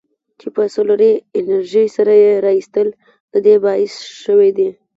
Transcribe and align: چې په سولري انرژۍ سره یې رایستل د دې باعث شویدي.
چې 0.39 0.47
په 0.55 0.61
سولري 0.75 1.11
انرژۍ 1.39 1.87
سره 1.95 2.13
یې 2.23 2.31
رایستل 2.45 2.87
د 3.31 3.33
دې 3.45 3.55
باعث 3.65 3.93
شویدي. 4.21 4.69